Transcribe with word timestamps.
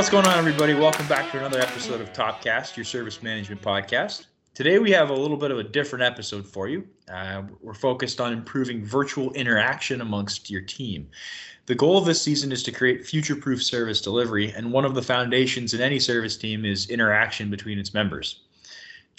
What's 0.00 0.08
going 0.08 0.24
on, 0.24 0.38
everybody? 0.38 0.72
Welcome 0.72 1.06
back 1.08 1.30
to 1.30 1.36
another 1.36 1.60
episode 1.60 2.00
of 2.00 2.10
Topcast, 2.14 2.74
your 2.74 2.84
service 2.86 3.22
management 3.22 3.60
podcast. 3.60 4.28
Today, 4.54 4.78
we 4.78 4.90
have 4.92 5.10
a 5.10 5.14
little 5.14 5.36
bit 5.36 5.50
of 5.50 5.58
a 5.58 5.62
different 5.62 6.02
episode 6.02 6.46
for 6.46 6.68
you. 6.68 6.88
Uh, 7.12 7.42
we're 7.60 7.74
focused 7.74 8.18
on 8.18 8.32
improving 8.32 8.82
virtual 8.82 9.30
interaction 9.34 10.00
amongst 10.00 10.48
your 10.48 10.62
team. 10.62 11.10
The 11.66 11.74
goal 11.74 11.98
of 11.98 12.06
this 12.06 12.22
season 12.22 12.50
is 12.50 12.62
to 12.62 12.72
create 12.72 13.04
future 13.04 13.36
proof 13.36 13.62
service 13.62 14.00
delivery, 14.00 14.50
and 14.52 14.72
one 14.72 14.86
of 14.86 14.94
the 14.94 15.02
foundations 15.02 15.74
in 15.74 15.82
any 15.82 16.00
service 16.00 16.38
team 16.38 16.64
is 16.64 16.88
interaction 16.88 17.50
between 17.50 17.78
its 17.78 17.92
members. 17.92 18.40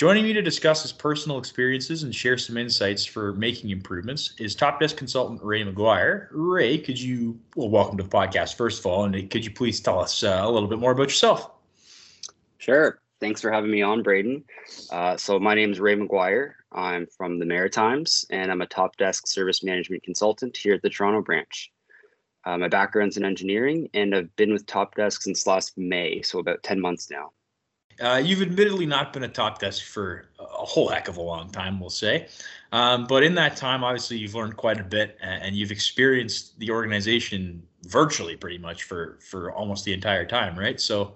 Joining 0.01 0.23
me 0.23 0.33
to 0.33 0.41
discuss 0.41 0.81
his 0.81 0.91
personal 0.91 1.37
experiences 1.37 2.01
and 2.01 2.15
share 2.15 2.35
some 2.35 2.57
insights 2.57 3.05
for 3.05 3.33
making 3.33 3.69
improvements 3.69 4.33
is 4.39 4.55
top 4.55 4.79
desk 4.79 4.97
consultant 4.97 5.43
Ray 5.43 5.63
McGuire. 5.63 6.27
Ray, 6.31 6.79
could 6.79 6.99
you, 6.99 7.39
well, 7.55 7.69
welcome 7.69 7.97
to 7.97 8.03
the 8.03 8.09
podcast, 8.09 8.55
first 8.55 8.79
of 8.79 8.87
all, 8.87 9.03
and 9.03 9.29
could 9.29 9.45
you 9.45 9.51
please 9.51 9.79
tell 9.79 9.99
us 9.99 10.23
uh, 10.23 10.41
a 10.43 10.49
little 10.49 10.67
bit 10.67 10.79
more 10.79 10.91
about 10.91 11.03
yourself? 11.03 11.51
Sure. 12.57 12.99
Thanks 13.19 13.41
for 13.41 13.51
having 13.51 13.69
me 13.69 13.83
on, 13.83 14.01
Braden. 14.01 14.43
Uh, 14.89 15.17
so, 15.17 15.37
my 15.37 15.53
name 15.53 15.71
is 15.71 15.79
Ray 15.79 15.95
McGuire. 15.95 16.53
I'm 16.71 17.05
from 17.05 17.37
the 17.37 17.45
Maritimes, 17.45 18.25
and 18.31 18.51
I'm 18.51 18.63
a 18.63 18.65
top 18.65 18.97
desk 18.97 19.27
service 19.27 19.63
management 19.63 20.01
consultant 20.01 20.57
here 20.57 20.73
at 20.73 20.81
the 20.81 20.89
Toronto 20.89 21.21
branch. 21.21 21.71
Uh, 22.43 22.57
my 22.57 22.69
background's 22.69 23.17
in 23.17 23.23
engineering, 23.23 23.87
and 23.93 24.15
I've 24.15 24.35
been 24.35 24.51
with 24.51 24.65
Top 24.65 24.95
Desk 24.95 25.21
since 25.21 25.45
last 25.45 25.77
May, 25.77 26.23
so 26.23 26.39
about 26.39 26.63
10 26.63 26.81
months 26.81 27.11
now. 27.11 27.33
Uh, 28.01 28.17
you've 28.17 28.41
admittedly 28.41 28.85
not 28.85 29.13
been 29.13 29.23
a 29.23 29.27
top 29.27 29.59
desk 29.59 29.85
for 29.85 30.29
a 30.39 30.65
whole 30.65 30.89
heck 30.89 31.07
of 31.07 31.17
a 31.17 31.21
long 31.21 31.49
time, 31.51 31.79
we'll 31.79 31.89
say. 31.89 32.27
Um, 32.71 33.05
but 33.05 33.23
in 33.23 33.35
that 33.35 33.55
time, 33.55 33.83
obviously, 33.83 34.17
you've 34.17 34.33
learned 34.33 34.57
quite 34.57 34.79
a 34.79 34.83
bit 34.83 35.17
and 35.21 35.55
you've 35.55 35.71
experienced 35.71 36.57
the 36.59 36.71
organization 36.71 37.61
virtually 37.83 38.35
pretty 38.35 38.57
much 38.57 38.83
for, 38.83 39.19
for 39.21 39.51
almost 39.51 39.85
the 39.85 39.93
entire 39.93 40.25
time, 40.25 40.57
right? 40.57 40.79
So 40.79 41.15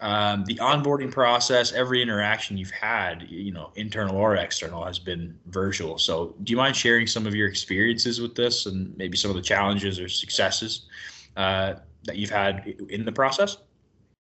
um, 0.00 0.44
the 0.44 0.56
onboarding 0.56 1.10
process, 1.10 1.72
every 1.72 2.02
interaction 2.02 2.56
you've 2.56 2.70
had, 2.70 3.26
you 3.28 3.52
know, 3.52 3.70
internal 3.76 4.16
or 4.16 4.36
external, 4.36 4.84
has 4.84 4.98
been 4.98 5.38
virtual. 5.46 5.98
So 5.98 6.34
do 6.42 6.50
you 6.50 6.56
mind 6.56 6.74
sharing 6.74 7.06
some 7.06 7.26
of 7.26 7.34
your 7.34 7.48
experiences 7.48 8.20
with 8.20 8.34
this 8.34 8.66
and 8.66 8.96
maybe 8.96 9.16
some 9.16 9.30
of 9.30 9.36
the 9.36 9.42
challenges 9.42 10.00
or 10.00 10.08
successes 10.08 10.86
uh, 11.36 11.74
that 12.04 12.16
you've 12.16 12.30
had 12.30 12.74
in 12.88 13.04
the 13.04 13.12
process? 13.12 13.58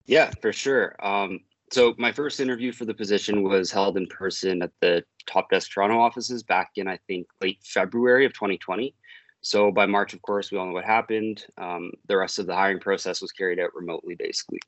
Yeah, 0.06 0.32
for 0.42 0.52
sure. 0.52 0.96
Um, 1.00 1.42
so 1.72 1.96
my 1.98 2.12
first 2.12 2.40
interview 2.40 2.72
for 2.72 2.86
the 2.86 2.94
position 2.94 3.44
was 3.44 3.72
held 3.72 3.98
in 3.98 4.08
person 4.08 4.62
at 4.62 4.72
the 4.82 5.04
Top 5.26 5.50
Desk 5.50 5.72
Toronto 5.72 6.00
offices 6.00 6.44
back 6.44 6.72
in 6.76 6.88
I 6.88 6.98
think 7.08 7.28
late 7.42 7.60
February 7.64 8.26
of 8.26 8.34
2020. 8.34 8.96
So 9.42 9.72
by 9.72 9.86
March, 9.86 10.14
of 10.14 10.22
course, 10.22 10.52
we 10.52 10.58
all 10.58 10.66
know 10.66 10.74
what 10.74 10.84
happened. 10.84 11.46
Um, 11.58 11.92
the 12.08 12.18
rest 12.18 12.40
of 12.40 12.46
the 12.46 12.56
hiring 12.56 12.80
process 12.80 13.22
was 13.22 13.32
carried 13.32 13.60
out 13.60 13.74
remotely, 13.74 14.16
basically. 14.16 14.60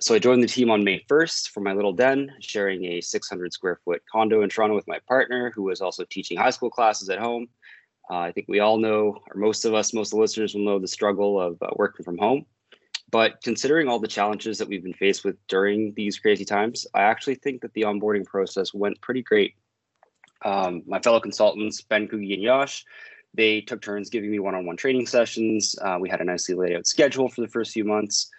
So 0.00 0.14
I 0.14 0.18
joined 0.18 0.42
the 0.42 0.48
team 0.48 0.70
on 0.70 0.84
May 0.84 1.04
1st 1.08 1.50
for 1.50 1.60
my 1.60 1.72
little 1.72 1.92
den, 1.92 2.32
sharing 2.40 2.84
a 2.84 3.00
600 3.00 3.52
square 3.52 3.78
foot 3.84 4.02
condo 4.10 4.42
in 4.42 4.48
Toronto 4.48 4.74
with 4.74 4.88
my 4.88 4.98
partner, 5.06 5.52
who 5.54 5.64
was 5.64 5.80
also 5.80 6.04
teaching 6.04 6.38
high 6.38 6.50
school 6.50 6.70
classes 6.70 7.08
at 7.08 7.18
home. 7.18 7.48
Uh, 8.10 8.18
I 8.18 8.32
think 8.32 8.46
we 8.48 8.60
all 8.60 8.78
know, 8.78 9.18
or 9.30 9.36
most 9.40 9.64
of 9.64 9.74
us, 9.74 9.92
most 9.92 10.08
of 10.08 10.16
the 10.16 10.20
listeners 10.20 10.54
will 10.54 10.64
know 10.64 10.78
the 10.78 10.88
struggle 10.88 11.40
of 11.40 11.58
uh, 11.60 11.68
working 11.76 12.04
from 12.04 12.18
home. 12.18 12.46
But 13.10 13.40
considering 13.42 13.88
all 13.88 14.00
the 14.00 14.08
challenges 14.08 14.58
that 14.58 14.68
we've 14.68 14.82
been 14.82 14.92
faced 14.92 15.24
with 15.24 15.36
during 15.46 15.94
these 15.94 16.18
crazy 16.18 16.44
times, 16.44 16.86
I 16.92 17.02
actually 17.02 17.36
think 17.36 17.62
that 17.62 17.72
the 17.72 17.82
onboarding 17.82 18.24
process 18.24 18.74
went 18.74 19.00
pretty 19.00 19.22
great. 19.22 19.54
Um, 20.44 20.82
my 20.86 21.00
fellow 21.00 21.20
consultants, 21.20 21.82
Ben 21.82 22.08
Kugi 22.08 22.34
and 22.34 22.42
Yash, 22.42 22.84
they 23.32 23.60
took 23.60 23.80
turns 23.80 24.10
giving 24.10 24.30
me 24.30 24.38
one-on-one 24.38 24.76
training 24.76 25.06
sessions. 25.06 25.76
Uh, 25.80 25.98
we 26.00 26.08
had 26.08 26.20
a 26.20 26.24
nicely 26.24 26.54
laid 26.54 26.76
out 26.76 26.86
schedule 26.86 27.28
for 27.28 27.42
the 27.42 27.48
first 27.48 27.72
few 27.72 27.84
months. 27.84 28.30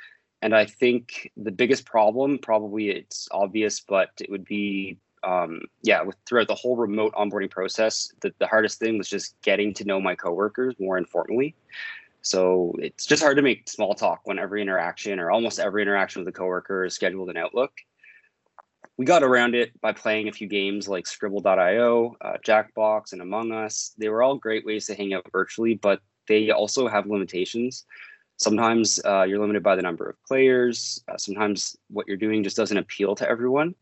And 0.41 0.53
I 0.55 0.65
think 0.65 1.31
the 1.37 1.51
biggest 1.51 1.85
problem, 1.85 2.37
probably 2.37 2.89
it's 2.89 3.27
obvious, 3.31 3.79
but 3.79 4.09
it 4.19 4.29
would 4.29 4.45
be, 4.45 4.97
um, 5.23 5.61
yeah, 5.81 6.01
with, 6.03 6.15
throughout 6.27 6.47
the 6.47 6.55
whole 6.55 6.75
remote 6.75 7.13
onboarding 7.13 7.49
process, 7.49 8.11
the, 8.21 8.33
the 8.37 8.47
hardest 8.47 8.79
thing 8.79 8.97
was 8.97 9.09
just 9.09 9.39
getting 9.41 9.73
to 9.75 9.85
know 9.85 9.99
my 9.99 10.13
coworkers 10.13 10.75
more 10.79 10.97
informally. 10.97 11.55
So 12.27 12.75
it's 12.79 13.05
just 13.05 13.23
hard 13.23 13.37
to 13.37 13.41
make 13.41 13.69
small 13.69 13.93
talk 13.93 14.19
when 14.25 14.37
every 14.37 14.61
interaction 14.61 15.17
or 15.17 15.31
almost 15.31 15.61
every 15.61 15.81
interaction 15.81 16.19
with 16.19 16.27
a 16.27 16.37
coworker 16.37 16.83
is 16.83 16.93
scheduled 16.93 17.29
in 17.29 17.37
Outlook. 17.37 17.71
We 18.97 19.05
got 19.05 19.23
around 19.23 19.55
it 19.55 19.79
by 19.79 19.93
playing 19.93 20.27
a 20.27 20.33
few 20.33 20.45
games 20.45 20.89
like 20.89 21.05
skribbl.io, 21.05 22.17
uh, 22.19 22.33
Jackbox, 22.45 23.13
and 23.13 23.21
Among 23.21 23.53
Us. 23.53 23.93
They 23.97 24.09
were 24.09 24.23
all 24.23 24.35
great 24.35 24.65
ways 24.65 24.87
to 24.87 24.95
hang 24.95 25.13
out 25.13 25.25
virtually, 25.31 25.75
but 25.75 26.01
they 26.27 26.51
also 26.51 26.89
have 26.89 27.07
limitations. 27.07 27.85
Sometimes 28.35 28.99
uh, 29.05 29.23
you're 29.23 29.39
limited 29.39 29.63
by 29.63 29.77
the 29.77 29.81
number 29.81 30.09
of 30.09 30.21
players. 30.25 31.01
Uh, 31.07 31.15
sometimes 31.15 31.77
what 31.89 32.09
you're 32.09 32.17
doing 32.17 32.43
just 32.43 32.57
doesn't 32.57 32.77
appeal 32.77 33.15
to 33.15 33.29
everyone. 33.29 33.73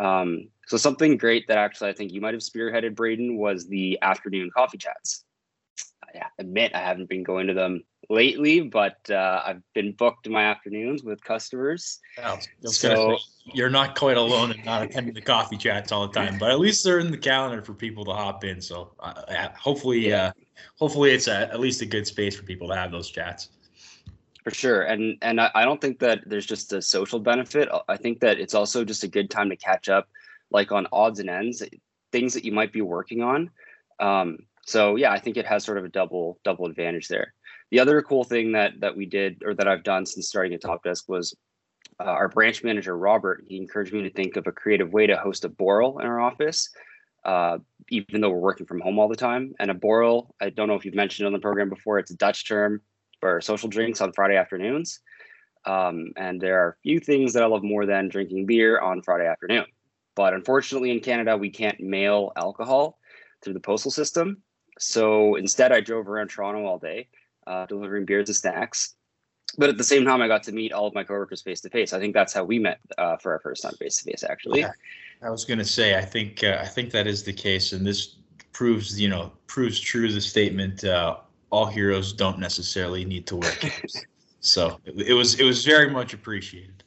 Um, 0.00 0.48
so 0.66 0.76
something 0.76 1.16
great 1.16 1.46
that 1.46 1.58
actually 1.58 1.90
I 1.90 1.92
think 1.92 2.12
you 2.12 2.20
might 2.20 2.34
have 2.34 2.42
spearheaded, 2.42 2.96
Braden, 2.96 3.36
was 3.36 3.68
the 3.68 4.00
afternoon 4.02 4.50
coffee 4.52 4.78
chats. 4.78 5.24
I 6.14 6.26
admit 6.38 6.74
I 6.74 6.80
haven't 6.80 7.08
been 7.08 7.22
going 7.22 7.46
to 7.48 7.54
them 7.54 7.84
lately, 8.10 8.60
but 8.60 8.98
uh, 9.10 9.42
I've 9.44 9.62
been 9.74 9.92
booked 9.92 10.26
in 10.26 10.32
my 10.32 10.44
afternoons 10.44 11.02
with 11.02 11.22
customers. 11.22 12.00
Oh, 12.22 12.38
so 12.64 13.18
you're 13.44 13.70
not 13.70 13.96
quite 13.96 14.16
alone 14.16 14.52
and 14.52 14.64
not 14.64 14.82
attending 14.82 15.14
the 15.14 15.20
coffee 15.20 15.56
chats 15.56 15.92
all 15.92 16.06
the 16.06 16.12
time, 16.12 16.38
but 16.38 16.50
at 16.50 16.58
least 16.58 16.84
they're 16.84 16.98
in 16.98 17.10
the 17.10 17.18
calendar 17.18 17.62
for 17.62 17.74
people 17.74 18.04
to 18.06 18.12
hop 18.12 18.44
in. 18.44 18.60
So 18.60 18.92
uh, 19.00 19.48
hopefully, 19.56 20.12
uh, 20.12 20.32
hopefully 20.78 21.10
it's 21.10 21.28
a, 21.28 21.52
at 21.52 21.60
least 21.60 21.82
a 21.82 21.86
good 21.86 22.06
space 22.06 22.36
for 22.36 22.42
people 22.44 22.68
to 22.68 22.74
have 22.74 22.90
those 22.90 23.10
chats. 23.10 23.50
For 24.44 24.54
sure, 24.54 24.82
and 24.82 25.18
and 25.20 25.40
I, 25.40 25.50
I 25.54 25.64
don't 25.64 25.80
think 25.80 25.98
that 25.98 26.20
there's 26.24 26.46
just 26.46 26.72
a 26.72 26.80
social 26.80 27.18
benefit. 27.18 27.68
I 27.88 27.96
think 27.96 28.20
that 28.20 28.38
it's 28.38 28.54
also 28.54 28.84
just 28.84 29.04
a 29.04 29.08
good 29.08 29.30
time 29.30 29.50
to 29.50 29.56
catch 29.56 29.88
up, 29.90 30.08
like 30.50 30.72
on 30.72 30.86
odds 30.90 31.20
and 31.20 31.28
ends, 31.28 31.62
things 32.12 32.32
that 32.32 32.44
you 32.44 32.52
might 32.52 32.72
be 32.72 32.80
working 32.80 33.22
on. 33.22 33.50
Um, 34.00 34.38
so 34.68 34.96
yeah, 34.96 35.12
I 35.12 35.18
think 35.18 35.38
it 35.38 35.46
has 35.46 35.64
sort 35.64 35.78
of 35.78 35.86
a 35.86 35.88
double 35.88 36.38
double 36.44 36.66
advantage 36.66 37.08
there. 37.08 37.32
The 37.70 37.80
other 37.80 38.02
cool 38.02 38.22
thing 38.22 38.52
that 38.52 38.72
that 38.80 38.94
we 38.94 39.06
did 39.06 39.42
or 39.42 39.54
that 39.54 39.66
I've 39.66 39.82
done 39.82 40.04
since 40.04 40.28
starting 40.28 40.52
at 40.52 40.60
Top 40.60 40.84
Desk 40.84 41.08
was 41.08 41.34
uh, 41.98 42.04
our 42.04 42.28
branch 42.28 42.62
manager 42.62 42.94
Robert. 42.94 43.44
He 43.48 43.56
encouraged 43.56 43.94
me 43.94 44.02
to 44.02 44.10
think 44.10 44.36
of 44.36 44.46
a 44.46 44.52
creative 44.52 44.92
way 44.92 45.06
to 45.06 45.16
host 45.16 45.46
a 45.46 45.48
borrel 45.48 46.00
in 46.00 46.06
our 46.06 46.20
office, 46.20 46.68
uh, 47.24 47.56
even 47.88 48.20
though 48.20 48.28
we're 48.28 48.38
working 48.40 48.66
from 48.66 48.80
home 48.80 48.98
all 48.98 49.08
the 49.08 49.16
time. 49.16 49.54
And 49.58 49.70
a 49.70 49.74
borrel, 49.74 50.34
I 50.38 50.50
don't 50.50 50.68
know 50.68 50.74
if 50.74 50.84
you've 50.84 50.94
mentioned 50.94 51.26
on 51.26 51.32
the 51.32 51.38
program 51.38 51.70
before. 51.70 51.98
It's 51.98 52.10
a 52.10 52.16
Dutch 52.16 52.46
term 52.46 52.82
for 53.20 53.40
social 53.40 53.70
drinks 53.70 54.02
on 54.02 54.12
Friday 54.12 54.36
afternoons. 54.36 55.00
Um, 55.64 56.12
and 56.18 56.38
there 56.42 56.62
are 56.62 56.68
a 56.70 56.76
few 56.82 57.00
things 57.00 57.32
that 57.32 57.42
I 57.42 57.46
love 57.46 57.62
more 57.62 57.86
than 57.86 58.08
drinking 58.08 58.44
beer 58.44 58.78
on 58.80 59.00
Friday 59.00 59.26
afternoon. 59.26 59.64
But 60.14 60.34
unfortunately, 60.34 60.90
in 60.90 61.00
Canada, 61.00 61.38
we 61.38 61.48
can't 61.48 61.80
mail 61.80 62.32
alcohol 62.36 62.98
through 63.42 63.54
the 63.54 63.60
postal 63.60 63.90
system. 63.90 64.42
So 64.78 65.34
instead, 65.36 65.72
I 65.72 65.80
drove 65.80 66.08
around 66.08 66.28
Toronto 66.28 66.64
all 66.64 66.78
day, 66.78 67.08
uh, 67.46 67.66
delivering 67.66 68.04
beers 68.04 68.28
and 68.28 68.36
snacks. 68.36 68.94
But 69.56 69.70
at 69.70 69.78
the 69.78 69.84
same 69.84 70.04
time, 70.04 70.20
I 70.20 70.28
got 70.28 70.42
to 70.44 70.52
meet 70.52 70.72
all 70.72 70.86
of 70.86 70.94
my 70.94 71.04
coworkers 71.04 71.42
face 71.42 71.60
to 71.62 71.70
face. 71.70 71.92
I 71.92 71.98
think 71.98 72.14
that's 72.14 72.32
how 72.32 72.44
we 72.44 72.58
met 72.58 72.80
uh, 72.98 73.16
for 73.16 73.32
our 73.32 73.40
first 73.40 73.62
time 73.62 73.72
face 73.78 73.96
to 73.98 74.10
face. 74.10 74.22
Actually, 74.22 74.60
yeah. 74.60 74.72
I 75.22 75.30
was 75.30 75.44
going 75.44 75.58
to 75.58 75.64
say, 75.64 75.96
I 75.96 76.02
think 76.02 76.44
uh, 76.44 76.58
I 76.60 76.66
think 76.66 76.90
that 76.92 77.06
is 77.06 77.22
the 77.22 77.32
case, 77.32 77.72
and 77.72 77.86
this 77.86 78.16
proves 78.52 79.00
you 79.00 79.08
know 79.08 79.32
proves 79.46 79.80
true 79.80 80.12
the 80.12 80.20
statement: 80.20 80.84
uh, 80.84 81.16
all 81.50 81.66
heroes 81.66 82.12
don't 82.12 82.38
necessarily 82.38 83.04
need 83.04 83.26
to 83.28 83.36
wear 83.36 83.50
capes. 83.52 84.04
so 84.40 84.78
it, 84.84 85.08
it 85.08 85.14
was 85.14 85.40
it 85.40 85.44
was 85.44 85.64
very 85.64 85.90
much 85.90 86.12
appreciated. 86.12 86.84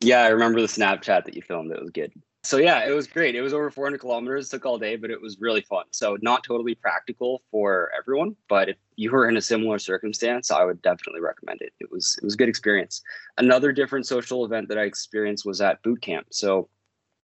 Yeah, 0.00 0.22
I 0.22 0.28
remember 0.28 0.60
the 0.60 0.66
Snapchat 0.66 1.24
that 1.24 1.34
you 1.34 1.42
filmed. 1.42 1.70
It 1.70 1.80
was 1.80 1.90
good 1.90 2.12
so 2.44 2.58
yeah, 2.58 2.88
it 2.88 2.92
was 2.92 3.06
great. 3.06 3.34
It 3.34 3.42
was 3.42 3.52
over 3.52 3.70
400 3.70 3.98
kilometers, 3.98 4.48
took 4.48 4.64
all 4.64 4.78
day, 4.78 4.96
but 4.96 5.10
it 5.10 5.20
was 5.20 5.38
really 5.40 5.60
fun. 5.62 5.84
So 5.90 6.16
not 6.22 6.44
totally 6.44 6.74
practical 6.74 7.42
for 7.50 7.90
everyone, 7.98 8.36
but 8.48 8.68
if 8.68 8.76
you 8.96 9.10
were 9.10 9.28
in 9.28 9.36
a 9.36 9.40
similar 9.40 9.78
circumstance, 9.78 10.50
I 10.50 10.64
would 10.64 10.80
definitely 10.80 11.20
recommend 11.20 11.62
it. 11.62 11.72
It 11.80 11.90
was 11.90 12.16
it 12.16 12.24
was 12.24 12.34
a 12.34 12.36
good 12.36 12.48
experience. 12.48 13.02
Another 13.38 13.72
different 13.72 14.06
social 14.06 14.44
event 14.44 14.68
that 14.68 14.78
I 14.78 14.82
experienced 14.82 15.44
was 15.44 15.60
at 15.60 15.82
boot 15.82 16.00
camp. 16.00 16.28
So 16.30 16.68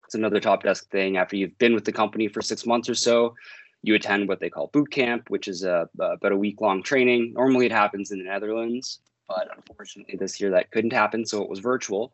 it's 0.05 0.15
another 0.15 0.39
top 0.39 0.63
desk 0.63 0.89
thing. 0.89 1.17
After 1.17 1.35
you've 1.35 1.57
been 1.57 1.75
with 1.75 1.85
the 1.85 1.91
company 1.91 2.29
for 2.29 2.41
six 2.41 2.65
months 2.65 2.87
or 2.87 2.95
so, 2.95 3.35
you 3.83 3.95
attend 3.95 4.29
what 4.29 4.39
they 4.39 4.49
call 4.49 4.67
boot 4.67 4.91
camp, 4.91 5.29
which 5.29 5.47
is 5.47 5.63
a, 5.63 5.89
about 5.99 6.31
a 6.31 6.37
week 6.37 6.61
long 6.61 6.83
training. 6.83 7.33
Normally 7.33 7.65
it 7.65 7.71
happens 7.71 8.11
in 8.11 8.19
the 8.19 8.25
Netherlands, 8.25 8.99
but 9.27 9.49
unfortunately 9.55 10.15
this 10.17 10.39
year 10.39 10.51
that 10.51 10.71
couldn't 10.71 10.93
happen, 10.93 11.25
so 11.25 11.41
it 11.41 11.49
was 11.49 11.59
virtual 11.59 12.13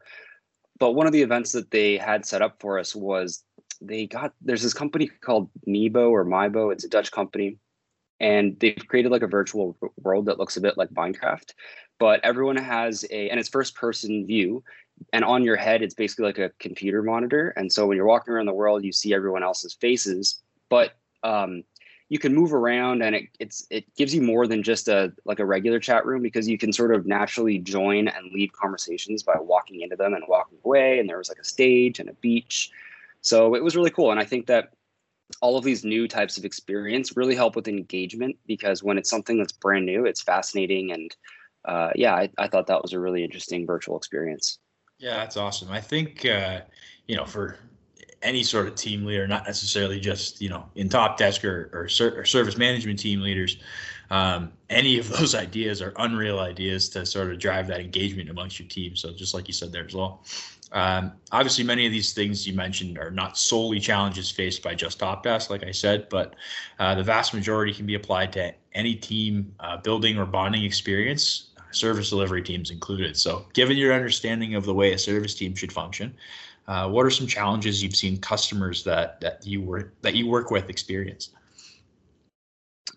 but 0.79 0.93
one 0.93 1.07
of 1.07 1.13
the 1.13 1.21
events 1.21 1.51
that 1.53 1.71
they 1.71 1.97
had 1.97 2.25
set 2.25 2.41
up 2.41 2.59
for 2.59 2.79
us 2.79 2.95
was 2.95 3.43
they 3.81 4.07
got 4.07 4.33
there's 4.41 4.63
this 4.63 4.73
company 4.73 5.07
called 5.21 5.49
Meebo 5.67 6.09
or 6.09 6.25
Mybo. 6.25 6.71
It's 6.71 6.83
a 6.83 6.89
Dutch 6.89 7.11
company, 7.11 7.57
and 8.19 8.59
they've 8.59 8.75
created 8.87 9.11
like 9.11 9.21
a 9.21 9.27
virtual 9.27 9.77
world 10.01 10.25
that 10.25 10.39
looks 10.39 10.57
a 10.57 10.61
bit 10.61 10.77
like 10.77 10.89
Minecraft, 10.89 11.53
but 11.99 12.19
everyone 12.23 12.57
has 12.57 13.05
a 13.11 13.29
and 13.29 13.39
it's 13.39 13.49
first 13.49 13.75
person 13.75 14.25
view, 14.25 14.63
and 15.13 15.23
on 15.23 15.43
your 15.43 15.55
head 15.55 15.81
it's 15.81 15.95
basically 15.95 16.25
like 16.25 16.39
a 16.39 16.51
computer 16.59 17.03
monitor. 17.03 17.49
And 17.55 17.71
so 17.71 17.85
when 17.85 17.97
you're 17.97 18.05
walking 18.07 18.33
around 18.33 18.47
the 18.47 18.53
world, 18.53 18.83
you 18.83 18.91
see 18.91 19.13
everyone 19.13 19.43
else's 19.43 19.73
faces, 19.79 20.41
but 20.69 20.93
um, 21.23 21.63
you 22.09 22.19
can 22.19 22.33
move 22.33 22.53
around 22.53 23.03
and 23.03 23.15
it, 23.15 23.27
it's 23.39 23.67
it 23.69 23.83
gives 23.95 24.15
you 24.15 24.21
more 24.21 24.47
than 24.47 24.63
just 24.63 24.87
a 24.87 25.11
like 25.25 25.39
a 25.39 25.45
regular 25.45 25.79
chat 25.79 26.05
room 26.05 26.21
because 26.21 26.47
you 26.47 26.57
can 26.57 26.71
sort 26.71 26.93
of 26.93 27.05
naturally 27.05 27.57
join 27.57 28.07
and 28.07 28.31
lead 28.31 28.53
conversations 28.53 29.23
by 29.23 29.37
walking 29.39 29.81
into 29.81 29.95
them 29.95 30.13
and 30.13 30.23
walking 30.27 30.57
away. 30.63 30.99
And 30.99 31.09
there 31.09 31.17
was 31.17 31.29
like 31.29 31.39
a 31.39 31.43
stage 31.43 31.99
and 31.99 32.09
a 32.09 32.13
beach. 32.13 32.71
So 33.21 33.55
it 33.55 33.63
was 33.63 33.75
really 33.75 33.91
cool. 33.91 34.11
And 34.11 34.19
i 34.19 34.25
think 34.25 34.47
that 34.47 34.73
all 35.41 35.57
of 35.57 35.65
these 35.65 35.83
new 35.83 36.07
types 36.07 36.37
of 36.37 36.45
experience 36.45 37.17
really 37.17 37.35
help 37.35 37.57
with 37.57 37.67
engagement 37.67 38.37
because 38.47 38.81
when 38.81 38.97
it's 38.97 39.09
something 39.09 39.37
that's 39.37 39.51
brand 39.51 39.85
new 39.85 40.05
it's 40.05 40.21
fascinating. 40.21 40.91
And 40.91 41.15
uh, 41.65 41.89
yeah 41.95 42.15
I, 42.15 42.29
I 42.37 42.47
thought 42.47 42.67
that 42.67 42.81
was 42.81 42.93
a 42.93 42.99
really 42.99 43.23
interesting 43.23 43.65
virtual 43.65 43.97
experience. 43.97 44.59
Yeah 44.97 45.17
that's 45.17 45.35
awesome. 45.35 45.71
I 45.71 45.81
think 45.81 46.25
uh, 46.25 46.61
you 47.07 47.17
know 47.17 47.25
for 47.25 47.57
any 48.21 48.43
sort 48.43 48.67
of 48.67 48.75
team 48.75 49.05
leader, 49.05 49.27
not 49.27 49.45
necessarily 49.45 49.99
just 49.99 50.41
you 50.41 50.49
know 50.49 50.65
in 50.75 50.89
top 50.89 51.17
desk 51.17 51.43
or, 51.43 51.69
or, 51.73 51.87
ser- 51.87 52.19
or 52.19 52.25
service 52.25 52.57
management 52.57 52.99
team 52.99 53.21
leaders. 53.21 53.57
Um, 54.09 54.53
any 54.69 54.99
of 54.99 55.09
those 55.17 55.35
ideas 55.35 55.81
are 55.81 55.93
unreal 55.97 56.39
ideas 56.39 56.89
to 56.89 57.05
sort 57.05 57.31
of 57.31 57.39
drive 57.39 57.67
that 57.67 57.79
engagement 57.79 58.29
amongst 58.29 58.59
your 58.59 58.67
team. 58.67 58.95
So 58.95 59.13
just 59.13 59.33
like 59.33 59.47
you 59.47 59.53
said 59.53 59.71
there 59.71 59.85
as 59.85 59.93
well. 59.93 60.23
Um, 60.71 61.13
obviously, 61.31 61.63
many 61.63 61.85
of 61.85 61.91
these 61.91 62.13
things 62.13 62.45
you 62.45 62.53
mentioned 62.53 62.97
are 62.97 63.11
not 63.11 63.37
solely 63.37 63.79
challenges 63.79 64.29
faced 64.29 64.61
by 64.63 64.75
just 64.75 64.99
top 64.99 65.23
desk, 65.23 65.49
like 65.49 65.63
I 65.63 65.71
said, 65.71 66.09
but 66.09 66.35
uh, 66.79 66.95
the 66.95 67.03
vast 67.03 67.33
majority 67.33 67.73
can 67.73 67.85
be 67.85 67.95
applied 67.95 68.33
to 68.33 68.53
any 68.73 68.95
team 68.95 69.53
uh, 69.61 69.77
building 69.77 70.17
or 70.17 70.25
bonding 70.25 70.63
experience, 70.63 71.51
service 71.71 72.09
delivery 72.09 72.41
teams 72.41 72.69
included. 72.69 73.15
So, 73.15 73.45
given 73.53 73.77
your 73.77 73.93
understanding 73.93 74.55
of 74.55 74.65
the 74.65 74.73
way 74.73 74.91
a 74.91 74.97
service 74.97 75.35
team 75.35 75.55
should 75.55 75.71
function, 75.71 76.13
uh, 76.67 76.89
what 76.89 77.05
are 77.05 77.09
some 77.09 77.27
challenges 77.27 77.81
you've 77.81 77.95
seen 77.95 78.17
customers 78.17 78.83
that 78.83 79.21
that 79.21 79.45
you 79.45 79.61
work 79.61 79.93
that 80.01 80.15
you 80.15 80.27
work 80.27 80.51
with 80.51 80.69
experience? 80.69 81.29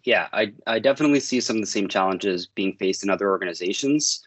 Yeah, 0.04 0.28
I, 0.32 0.52
I 0.66 0.78
definitely 0.78 1.20
see 1.20 1.40
some 1.40 1.56
of 1.56 1.62
the 1.62 1.66
same 1.66 1.86
challenges 1.86 2.46
being 2.46 2.74
faced 2.76 3.02
in 3.02 3.10
other 3.10 3.28
organizations, 3.28 4.24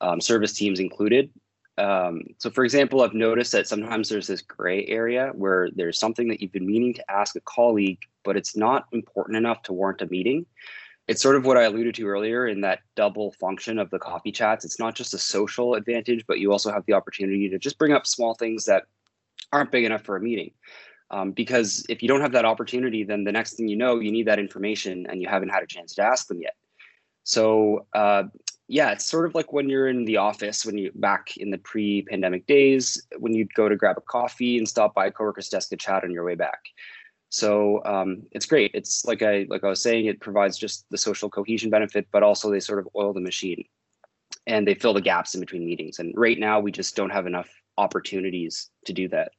um, 0.00 0.20
service 0.20 0.54
teams 0.54 0.80
included. 0.80 1.30
Um, 1.76 2.22
so, 2.38 2.50
for 2.50 2.64
example, 2.64 3.02
I've 3.02 3.14
noticed 3.14 3.52
that 3.52 3.68
sometimes 3.68 4.08
there's 4.08 4.26
this 4.26 4.42
gray 4.42 4.86
area 4.86 5.30
where 5.34 5.68
there's 5.74 5.98
something 5.98 6.28
that 6.28 6.40
you've 6.40 6.52
been 6.52 6.66
meaning 6.66 6.94
to 6.94 7.10
ask 7.10 7.36
a 7.36 7.40
colleague, 7.40 8.00
but 8.24 8.36
it's 8.36 8.56
not 8.56 8.86
important 8.92 9.36
enough 9.36 9.62
to 9.64 9.72
warrant 9.72 10.02
a 10.02 10.06
meeting 10.06 10.46
it's 11.10 11.20
sort 11.20 11.34
of 11.34 11.44
what 11.44 11.56
I 11.56 11.64
alluded 11.64 11.96
to 11.96 12.06
earlier 12.06 12.46
in 12.46 12.60
that 12.60 12.82
double 12.94 13.32
function 13.32 13.80
of 13.80 13.90
the 13.90 13.98
coffee 13.98 14.30
chats. 14.30 14.64
It's 14.64 14.78
not 14.78 14.94
just 14.94 15.12
a 15.12 15.18
social 15.18 15.74
advantage, 15.74 16.24
but 16.28 16.38
you 16.38 16.52
also 16.52 16.70
have 16.70 16.86
the 16.86 16.92
opportunity 16.92 17.48
to 17.48 17.58
just 17.58 17.78
bring 17.78 17.92
up 17.92 18.06
small 18.06 18.34
things 18.34 18.64
that 18.66 18.84
aren't 19.52 19.72
big 19.72 19.82
enough 19.82 20.02
for 20.02 20.14
a 20.14 20.20
meeting. 20.20 20.52
Um, 21.10 21.32
because 21.32 21.84
if 21.88 22.00
you 22.00 22.06
don't 22.06 22.20
have 22.20 22.30
that 22.30 22.44
opportunity, 22.44 23.02
then 23.02 23.24
the 23.24 23.32
next 23.32 23.54
thing 23.54 23.66
you 23.66 23.74
know, 23.74 23.98
you 23.98 24.12
need 24.12 24.28
that 24.28 24.38
information 24.38 25.04
and 25.10 25.20
you 25.20 25.28
haven't 25.28 25.48
had 25.48 25.64
a 25.64 25.66
chance 25.66 25.96
to 25.96 26.02
ask 26.02 26.28
them 26.28 26.40
yet. 26.40 26.54
So, 27.24 27.86
uh, 27.92 28.24
yeah, 28.68 28.92
it's 28.92 29.04
sort 29.04 29.26
of 29.26 29.34
like 29.34 29.52
when 29.52 29.68
you're 29.68 29.88
in 29.88 30.04
the 30.04 30.18
office, 30.18 30.64
when 30.64 30.78
you 30.78 30.92
back 30.94 31.36
in 31.38 31.50
the 31.50 31.58
pre-pandemic 31.58 32.46
days, 32.46 33.04
when 33.18 33.34
you'd 33.34 33.52
go 33.54 33.68
to 33.68 33.74
grab 33.74 33.98
a 33.98 34.00
coffee 34.00 34.58
and 34.58 34.68
stop 34.68 34.94
by 34.94 35.06
a 35.06 35.10
coworker's 35.10 35.48
desk 35.48 35.70
to 35.70 35.76
chat 35.76 36.04
on 36.04 36.12
your 36.12 36.24
way 36.24 36.36
back. 36.36 36.60
So 37.30 37.82
um, 37.84 38.24
it's 38.32 38.44
great. 38.44 38.72
It's 38.74 39.04
like 39.04 39.22
I 39.22 39.46
like 39.48 39.64
I 39.64 39.68
was 39.68 39.82
saying, 39.82 40.06
it 40.06 40.20
provides 40.20 40.58
just 40.58 40.84
the 40.90 40.98
social 40.98 41.30
cohesion 41.30 41.70
benefit, 41.70 42.06
but 42.12 42.22
also 42.22 42.50
they 42.50 42.60
sort 42.60 42.80
of 42.80 42.88
oil 42.96 43.12
the 43.12 43.20
machine 43.20 43.64
and 44.46 44.66
they 44.66 44.74
fill 44.74 44.92
the 44.92 45.00
gaps 45.00 45.34
in 45.34 45.40
between 45.40 45.64
meetings. 45.64 46.00
And 46.00 46.12
right 46.16 46.38
now 46.38 46.58
we 46.60 46.72
just 46.72 46.96
don't 46.96 47.10
have 47.10 47.26
enough 47.26 47.48
opportunities 47.78 48.68
to 48.84 48.92
do 48.92 49.08
that. 49.08 49.32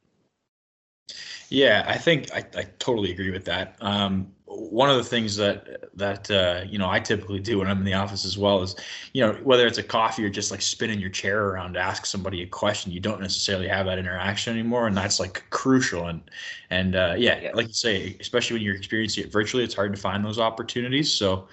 Yeah, 1.50 1.84
I 1.86 1.98
think 1.98 2.32
I, 2.32 2.38
I 2.56 2.64
totally 2.78 3.12
agree 3.12 3.30
with 3.30 3.44
that. 3.44 3.76
Um, 3.82 4.32
one 4.54 4.90
of 4.90 4.96
the 4.96 5.04
things 5.04 5.36
that 5.36 5.96
that 5.96 6.30
uh, 6.30 6.64
you 6.66 6.78
know 6.78 6.88
I 6.88 7.00
typically 7.00 7.40
do 7.40 7.58
when 7.58 7.68
I'm 7.68 7.78
in 7.78 7.84
the 7.84 7.94
office 7.94 8.24
as 8.24 8.36
well 8.36 8.62
is, 8.62 8.76
you 9.12 9.24
know, 9.24 9.34
whether 9.42 9.66
it's 9.66 9.78
a 9.78 9.82
coffee 9.82 10.24
or 10.24 10.28
just 10.28 10.50
like 10.50 10.62
spinning 10.62 11.00
your 11.00 11.10
chair 11.10 11.48
around 11.48 11.74
to 11.74 11.80
ask 11.80 12.06
somebody 12.06 12.42
a 12.42 12.46
question, 12.46 12.92
you 12.92 13.00
don't 13.00 13.20
necessarily 13.20 13.68
have 13.68 13.86
that 13.86 13.98
interaction 13.98 14.52
anymore, 14.52 14.86
and 14.86 14.96
that's 14.96 15.18
like 15.20 15.44
crucial. 15.50 16.06
And 16.06 16.22
and 16.70 16.94
uh, 16.94 17.14
yeah, 17.16 17.40
yeah, 17.40 17.50
like 17.54 17.68
you 17.68 17.74
say, 17.74 18.16
especially 18.20 18.54
when 18.54 18.62
you're 18.62 18.76
experiencing 18.76 19.24
it 19.24 19.32
virtually, 19.32 19.64
it's 19.64 19.74
hard 19.74 19.94
to 19.94 20.00
find 20.00 20.24
those 20.24 20.38
opportunities. 20.38 21.12
So. 21.12 21.48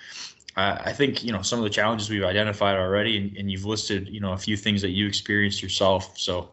Uh, 0.57 0.81
I 0.83 0.91
think 0.91 1.23
you 1.23 1.31
know 1.31 1.41
some 1.41 1.59
of 1.59 1.63
the 1.63 1.69
challenges 1.69 2.09
we've 2.09 2.23
identified 2.23 2.75
already, 2.75 3.17
and, 3.17 3.37
and 3.37 3.51
you've 3.51 3.65
listed 3.65 4.09
you 4.09 4.19
know 4.19 4.33
a 4.33 4.37
few 4.37 4.57
things 4.57 4.81
that 4.81 4.89
you 4.89 5.07
experienced 5.07 5.61
yourself. 5.61 6.17
So 6.17 6.49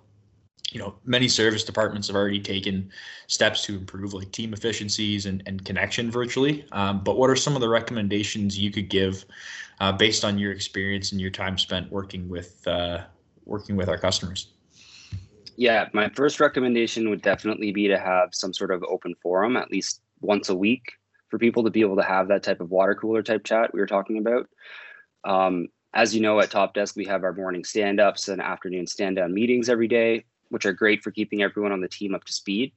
you 0.73 0.81
know, 0.81 0.97
many 1.05 1.29
service 1.29 1.63
departments 1.63 2.09
have 2.09 2.17
already 2.17 2.41
taken 2.41 2.91
steps 3.29 3.65
to 3.65 3.77
improve 3.77 4.15
like 4.15 4.33
team 4.33 4.53
efficiencies 4.53 5.27
and, 5.27 5.43
and 5.47 5.65
connection 5.65 6.11
virtually. 6.11 6.67
Um, 6.73 7.03
but 7.05 7.17
what 7.17 7.31
are 7.31 7.37
some 7.37 7.55
of 7.55 7.61
the 7.61 7.69
recommendations 7.69 8.59
you 8.59 8.71
could 8.71 8.89
give 8.89 9.25
uh, 9.81 9.93
based 9.93 10.25
on 10.25 10.39
your 10.39 10.53
experience 10.53 11.13
and 11.13 11.21
your 11.21 11.31
time 11.31 11.57
spent 11.57 11.91
working 11.91 12.29
with 12.29 12.67
uh, 12.67 13.05
working 13.45 13.77
with 13.77 13.89
our 13.89 13.99
customers? 13.99 14.49
Yeah, 15.57 15.89
my 15.93 16.09
first 16.11 16.41
recommendation 16.41 17.09
would 17.11 17.23
definitely 17.23 17.73
be 17.73 17.87
to 17.89 17.99
have 17.99 18.31
some 18.33 18.53
sort 18.53 18.73
of 18.73 18.83
open 18.85 19.15
forum 19.23 19.57
at 19.57 19.71
least 19.71 20.03
once 20.21 20.49
a 20.49 20.55
week 20.55 20.93
for 21.29 21.39
people 21.39 21.65
to 21.65 21.71
be 21.71 21.81
able 21.81 21.97
to 21.97 22.03
have 22.03 22.29
that 22.29 22.43
type 22.43 22.61
of 22.61 22.71
water 22.71 22.95
cooler 22.95 23.23
type 23.23 23.45
chat 23.45 23.73
we 23.73 23.81
were 23.81 23.87
talking 23.87 24.19
about. 24.19 24.49
Um, 25.25 25.69
as 25.95 26.15
you 26.15 26.21
know, 26.21 26.41
at 26.41 26.51
Top 26.51 26.75
Desk, 26.75 26.95
we 26.95 27.07
have 27.07 27.25
our 27.25 27.33
morning 27.33 27.65
stand 27.65 28.01
ups 28.01 28.29
and 28.29 28.43
afternoon 28.43 28.87
stand 28.87 29.17
down 29.17 29.33
meetings 29.33 29.71
every 29.71 29.89
day 29.89 30.25
which 30.51 30.67
are 30.67 30.73
great 30.73 31.03
for 31.03 31.11
keeping 31.11 31.43
everyone 31.43 31.73
on 31.73 31.81
the 31.81 31.89
team 31.89 32.15
up 32.15 32.25
to 32.25 32.33
speed. 32.33 32.73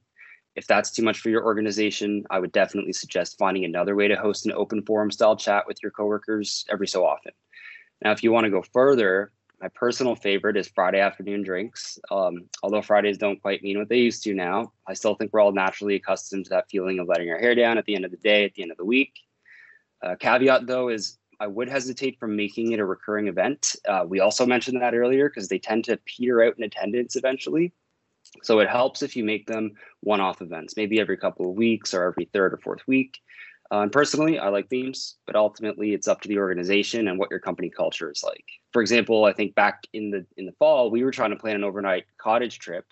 If 0.56 0.66
that's 0.66 0.90
too 0.90 1.02
much 1.02 1.20
for 1.20 1.30
your 1.30 1.44
organization, 1.44 2.24
I 2.30 2.40
would 2.40 2.52
definitely 2.52 2.92
suggest 2.92 3.38
finding 3.38 3.64
another 3.64 3.94
way 3.94 4.08
to 4.08 4.16
host 4.16 4.46
an 4.46 4.52
open 4.52 4.82
forum 4.82 5.10
style 5.10 5.36
chat 5.36 5.66
with 5.66 5.78
your 5.82 5.92
coworkers 5.92 6.64
every 6.68 6.88
so 6.88 7.06
often. 7.06 7.32
Now, 8.02 8.10
if 8.12 8.22
you 8.22 8.32
want 8.32 8.44
to 8.44 8.50
go 8.50 8.62
further, 8.72 9.32
my 9.60 9.68
personal 9.68 10.16
favorite 10.16 10.56
is 10.56 10.68
Friday 10.68 11.00
afternoon 11.00 11.42
drinks. 11.42 11.98
Um, 12.10 12.46
although 12.62 12.80
Fridays 12.80 13.18
don't 13.18 13.40
quite 13.40 13.62
mean 13.62 13.78
what 13.78 13.88
they 13.88 13.98
used 13.98 14.22
to 14.24 14.34
now, 14.34 14.72
I 14.86 14.94
still 14.94 15.14
think 15.14 15.32
we're 15.32 15.40
all 15.40 15.52
naturally 15.52 15.96
accustomed 15.96 16.46
to 16.46 16.50
that 16.50 16.70
feeling 16.70 16.98
of 16.98 17.08
letting 17.08 17.30
our 17.30 17.38
hair 17.38 17.54
down 17.54 17.76
at 17.76 17.84
the 17.84 17.94
end 17.94 18.06
of 18.06 18.10
the 18.10 18.16
day, 18.16 18.44
at 18.44 18.54
the 18.54 18.62
end 18.62 18.70
of 18.70 18.78
the 18.78 18.84
week. 18.84 19.12
Uh, 20.02 20.16
caveat 20.16 20.66
though 20.66 20.88
is 20.88 21.18
I 21.40 21.46
would 21.46 21.70
hesitate 21.70 22.20
from 22.20 22.36
making 22.36 22.72
it 22.72 22.80
a 22.80 22.84
recurring 22.84 23.26
event. 23.26 23.74
Uh, 23.88 24.04
we 24.06 24.20
also 24.20 24.44
mentioned 24.44 24.80
that 24.80 24.94
earlier 24.94 25.28
because 25.28 25.48
they 25.48 25.58
tend 25.58 25.84
to 25.84 25.96
peter 26.04 26.42
out 26.42 26.56
in 26.58 26.64
attendance 26.64 27.16
eventually. 27.16 27.72
So 28.42 28.60
it 28.60 28.68
helps 28.68 29.02
if 29.02 29.16
you 29.16 29.24
make 29.24 29.46
them 29.46 29.72
one 30.00 30.20
off 30.20 30.42
events, 30.42 30.76
maybe 30.76 31.00
every 31.00 31.16
couple 31.16 31.50
of 31.50 31.56
weeks 31.56 31.94
or 31.94 32.04
every 32.04 32.26
third 32.26 32.52
or 32.52 32.58
fourth 32.58 32.86
week. 32.86 33.18
Uh, 33.72 33.82
and 33.82 33.92
personally, 33.92 34.38
I 34.38 34.48
like 34.48 34.68
themes, 34.68 35.16
but 35.26 35.36
ultimately 35.36 35.94
it's 35.94 36.08
up 36.08 36.20
to 36.22 36.28
the 36.28 36.38
organization 36.38 37.08
and 37.08 37.18
what 37.18 37.30
your 37.30 37.38
company 37.38 37.70
culture 37.70 38.10
is 38.10 38.22
like. 38.22 38.44
For 38.72 38.82
example, 38.82 39.24
I 39.24 39.32
think 39.32 39.54
back 39.54 39.84
in 39.92 40.10
the 40.10 40.26
in 40.36 40.46
the 40.46 40.52
fall, 40.52 40.90
we 40.90 41.04
were 41.04 41.12
trying 41.12 41.30
to 41.30 41.36
plan 41.36 41.56
an 41.56 41.64
overnight 41.64 42.04
cottage 42.18 42.58
trip. 42.58 42.84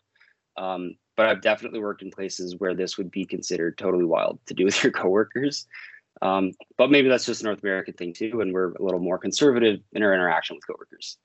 Um, 0.56 0.96
but 1.16 1.26
I've 1.26 1.42
definitely 1.42 1.80
worked 1.80 2.02
in 2.02 2.10
places 2.12 2.54
where 2.58 2.74
this 2.74 2.96
would 2.96 3.10
be 3.10 3.24
considered 3.24 3.76
totally 3.76 4.04
wild 4.04 4.38
to 4.46 4.54
do 4.54 4.64
with 4.64 4.82
your 4.84 4.92
coworkers. 4.92 5.66
Um, 6.22 6.52
but 6.76 6.90
maybe 6.90 7.08
that's 7.08 7.26
just 7.26 7.42
a 7.42 7.44
North 7.44 7.62
American 7.62 7.94
thing 7.94 8.12
too, 8.12 8.40
and 8.40 8.52
we're 8.52 8.72
a 8.72 8.82
little 8.82 9.00
more 9.00 9.18
conservative 9.18 9.80
in 9.92 10.02
our 10.02 10.14
interaction 10.14 10.56
with 10.56 10.66
coworkers. 10.66 11.18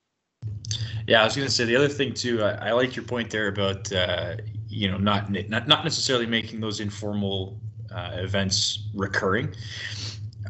Yeah, 1.07 1.21
I 1.21 1.25
was 1.25 1.35
going 1.35 1.47
to 1.47 1.53
say 1.53 1.65
the 1.65 1.75
other 1.75 1.89
thing 1.89 2.13
too. 2.13 2.41
I, 2.43 2.69
I 2.69 2.71
like 2.71 2.95
your 2.95 3.05
point 3.05 3.29
there 3.29 3.47
about 3.47 3.91
uh, 3.91 4.37
you 4.67 4.89
know 4.89 4.97
not 4.97 5.31
not 5.31 5.67
not 5.67 5.83
necessarily 5.83 6.25
making 6.25 6.59
those 6.59 6.79
informal 6.79 7.59
uh, 7.93 8.11
events 8.13 8.87
recurring. 8.93 9.53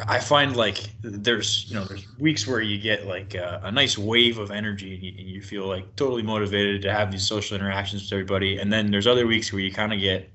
I 0.08 0.20
find 0.20 0.56
like 0.56 0.90
there's 1.02 1.66
you 1.70 1.76
know 1.76 1.86
there's 1.86 2.06
weeks 2.18 2.48
where 2.48 2.62
you 2.62 2.80
get 2.80 3.06
like 3.06 3.36
a, 3.36 3.62
a 3.64 3.72
nice 3.72 3.98
wave 3.98 4.40
of 4.40 4.52
energy 4.52 4.96
and 4.96 5.04
you, 5.04 5.14
and 5.18 5.28
you, 5.28 5.42
feel 5.42 5.68
like 5.68 5.96
totally 5.96 6.24
motivated 6.24 6.82
to 6.84 6.92
have 6.92 7.12
these 7.12 7.28
social 7.28 7.56
interactions 7.56 8.04
with 8.04 8.14
everybody, 8.14 8.58
and 8.58 8.74
then 8.74 8.90
there's 8.90 9.08
other 9.08 9.28
weeks 9.28 9.54
where 9.54 9.62
you 9.62 9.72
kind 9.72 9.94
of 9.94 10.00
get, 10.00 10.32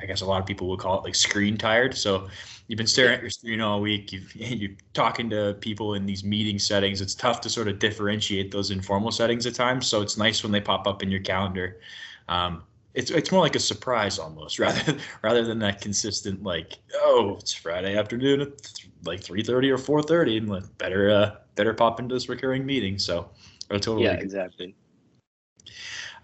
I 0.00 0.06
guess 0.06 0.20
a 0.20 0.26
lot 0.26 0.40
of 0.40 0.46
people 0.46 0.68
would 0.68 0.78
call 0.78 0.98
it 0.98 1.04
like 1.04 1.14
screen 1.14 1.56
tired. 1.56 1.96
So 1.96 2.28
you've 2.68 2.76
been 2.76 2.86
staring 2.86 3.14
at 3.14 3.20
your 3.20 3.30
screen 3.30 3.60
all 3.60 3.80
week. 3.80 4.12
You've, 4.12 4.34
you're 4.36 4.76
talking 4.92 5.30
to 5.30 5.56
people 5.60 5.94
in 5.94 6.06
these 6.06 6.24
meeting 6.24 6.58
settings. 6.58 7.00
It's 7.00 7.14
tough 7.14 7.40
to 7.42 7.50
sort 7.50 7.68
of 7.68 7.78
differentiate 7.78 8.50
those 8.50 8.70
informal 8.70 9.10
settings 9.10 9.46
at 9.46 9.54
times. 9.54 9.86
So 9.86 10.02
it's 10.02 10.16
nice 10.16 10.42
when 10.42 10.52
they 10.52 10.60
pop 10.60 10.86
up 10.86 11.02
in 11.02 11.10
your 11.10 11.20
calendar. 11.20 11.80
Um, 12.28 12.62
it's 12.96 13.10
it's 13.10 13.30
more 13.30 13.42
like 13.42 13.54
a 13.54 13.60
surprise 13.60 14.18
almost 14.18 14.58
rather 14.58 14.96
rather 15.22 15.44
than 15.44 15.58
that 15.60 15.80
consistent 15.80 16.42
like 16.42 16.78
oh 16.94 17.36
it's 17.38 17.52
Friday 17.52 17.96
afternoon 17.96 18.40
at 18.40 18.62
th- 18.62 18.88
like 19.04 19.22
three 19.22 19.42
thirty 19.42 19.70
or 19.70 19.78
four 19.78 20.02
thirty 20.02 20.38
and 20.38 20.48
like 20.48 20.64
better 20.78 21.10
uh, 21.10 21.36
better 21.54 21.74
pop 21.74 22.00
into 22.00 22.14
this 22.14 22.28
recurring 22.28 22.64
meeting. 22.64 22.98
So 22.98 23.30
I 23.70 23.74
totally 23.74 24.04
yeah 24.04 24.14
exactly. 24.14 24.74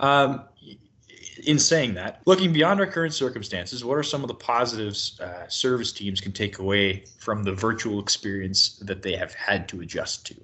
Um, 0.00 0.44
in 1.42 1.58
saying 1.58 1.94
that, 1.94 2.22
looking 2.26 2.52
beyond 2.52 2.80
our 2.80 2.86
current 2.86 3.14
circumstances, 3.14 3.84
what 3.84 3.98
are 3.98 4.02
some 4.02 4.22
of 4.22 4.28
the 4.28 4.34
positives 4.34 5.20
uh, 5.20 5.48
service 5.48 5.92
teams 5.92 6.20
can 6.20 6.32
take 6.32 6.58
away 6.58 7.04
from 7.18 7.42
the 7.42 7.52
virtual 7.52 8.00
experience 8.00 8.78
that 8.78 9.02
they 9.02 9.16
have 9.16 9.34
had 9.34 9.68
to 9.68 9.80
adjust 9.80 10.26
to? 10.26 10.34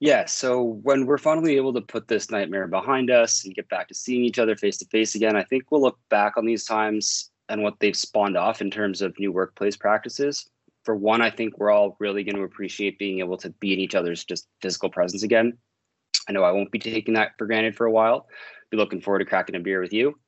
Yeah, 0.00 0.26
so 0.26 0.62
when 0.82 1.06
we're 1.06 1.18
finally 1.18 1.56
able 1.56 1.72
to 1.74 1.80
put 1.80 2.06
this 2.06 2.30
nightmare 2.30 2.68
behind 2.68 3.10
us 3.10 3.44
and 3.44 3.54
get 3.54 3.68
back 3.68 3.88
to 3.88 3.94
seeing 3.94 4.24
each 4.24 4.38
other 4.38 4.56
face 4.56 4.78
to 4.78 4.86
face 4.86 5.16
again, 5.16 5.34
I 5.34 5.42
think 5.42 5.70
we'll 5.70 5.82
look 5.82 5.98
back 6.08 6.36
on 6.36 6.46
these 6.46 6.64
times 6.64 7.30
and 7.48 7.62
what 7.62 7.74
they've 7.80 7.96
spawned 7.96 8.36
off 8.36 8.60
in 8.60 8.70
terms 8.70 9.02
of 9.02 9.18
new 9.18 9.32
workplace 9.32 9.76
practices. 9.76 10.48
for 10.84 10.94
one, 10.94 11.20
I 11.20 11.30
think 11.30 11.58
we're 11.58 11.70
all 11.70 11.96
really 11.98 12.24
going 12.24 12.36
to 12.36 12.44
appreciate 12.44 12.98
being 12.98 13.18
able 13.18 13.36
to 13.38 13.50
be 13.50 13.74
in 13.74 13.80
each 13.80 13.94
other's 13.94 14.24
just 14.24 14.46
physical 14.62 14.88
presence 14.88 15.22
again. 15.22 15.58
I 16.28 16.32
know 16.32 16.44
I 16.44 16.52
won't 16.52 16.70
be 16.70 16.78
taking 16.78 17.14
that 17.14 17.32
for 17.36 17.46
granted 17.46 17.76
for 17.76 17.86
a 17.86 17.90
while. 17.90 18.26
Be 18.70 18.76
looking 18.76 19.00
forward 19.00 19.18
to 19.18 19.24
cracking 19.24 19.56
a 19.56 19.60
beer 19.60 19.80
with 19.80 19.92
you. 19.92 20.18